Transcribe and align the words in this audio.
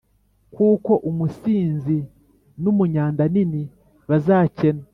Kuko 0.55 0.91
Umusinzi 1.09 1.97
N 2.61 2.63
Umunyandanini 2.71 3.61
Bazakena 4.09 4.83